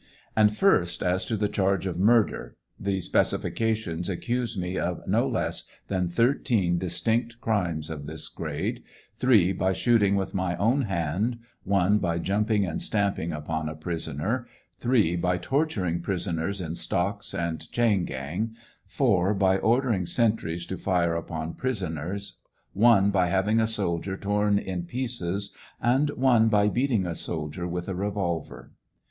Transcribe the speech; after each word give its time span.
And 0.35 0.57
first, 0.57 1.03
as 1.03 1.25
to 1.25 1.37
the 1.37 1.47
charge 1.47 1.85
of 1.85 1.99
murder: 1.99 2.57
the 2.79 3.01
specifications 3.01 4.09
accuse 4.09 4.57
me 4.57 4.75
of 4.79 5.07
no 5.07 5.27
less 5.27 5.65
than 5.89 6.07
thirteen 6.09 6.79
distinct 6.79 7.39
crimes 7.39 7.87
of 7.91 8.07
this 8.07 8.27
grade; 8.27 8.81
three 9.19 9.51
by 9.53 9.73
shooting 9.73 10.15
with 10.15 10.33
my 10.33 10.55
own 10.55 10.81
hand, 10.85 11.37
one 11.65 11.99
by 11.99 12.17
jumping 12.17 12.65
and 12.65 12.81
stamping 12.81 13.31
upon 13.31 13.69
a 13.69 13.75
prisoner, 13.75 14.47
three 14.79 15.15
by 15.15 15.37
torturing 15.37 16.01
prisoners 16.01 16.61
in 16.61 16.73
stocks 16.73 17.35
and 17.35 17.71
chain 17.71 18.03
gang, 18.03 18.55
four 18.87 19.35
by 19.35 19.59
ordering 19.59 20.07
sentries 20.07 20.65
to 20.65 20.79
fire 20.79 21.15
upon 21.15 21.53
pi 21.53 21.67
isoners, 21.67 22.37
one 22.73 23.11
by 23.11 23.27
having 23.27 23.59
a 23.59 23.67
soldier 23.67 24.17
torn 24.17 24.57
in 24.57 24.81
pieces, 24.81 25.53
and 25.79 26.09
one 26.09 26.49
by 26.49 26.67
beating 26.69 27.05
a 27.05 27.13
soldier 27.13 27.67
with 27.67 27.87
a 27.87 27.93
revolver. 27.93 28.71